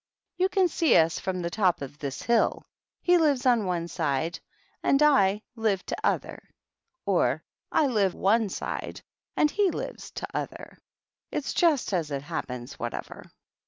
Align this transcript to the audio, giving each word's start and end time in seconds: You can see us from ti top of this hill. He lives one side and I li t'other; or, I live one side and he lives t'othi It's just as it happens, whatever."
You 0.35 0.49
can 0.49 0.67
see 0.67 0.95
us 0.97 1.19
from 1.19 1.43
ti 1.43 1.49
top 1.51 1.83
of 1.83 1.99
this 1.99 2.23
hill. 2.23 2.63
He 3.03 3.19
lives 3.19 3.45
one 3.45 3.87
side 3.87 4.39
and 4.81 4.99
I 5.03 5.43
li 5.55 5.77
t'other; 5.77 6.49
or, 7.05 7.43
I 7.71 7.85
live 7.85 8.15
one 8.15 8.49
side 8.49 9.03
and 9.37 9.51
he 9.51 9.69
lives 9.69 10.09
t'othi 10.11 10.75
It's 11.29 11.53
just 11.53 11.93
as 11.93 12.09
it 12.09 12.23
happens, 12.23 12.79
whatever." 12.79 13.31